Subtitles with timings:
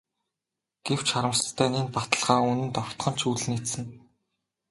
[0.85, 3.83] Гэвч харамсалтай нь энэ баталгаа үнэнд огтхон ч үл нийцнэ.